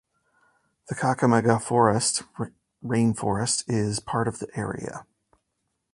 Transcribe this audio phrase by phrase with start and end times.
[0.87, 2.23] The Kakamega Forest
[2.83, 5.05] rainforest is part of the area.